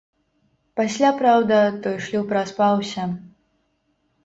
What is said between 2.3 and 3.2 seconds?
распаўся.